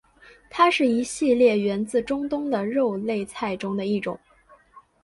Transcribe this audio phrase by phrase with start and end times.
[0.49, 4.19] 它是一系列源自中东的肉类菜中的一种。